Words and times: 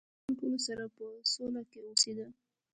هغه 0.19 0.23
له 0.27 0.31
ټولو 0.39 0.57
سره 0.67 0.83
په 0.95 1.05
سوله 1.33 1.61
کې 1.71 1.79
اوسیده. 1.83 2.27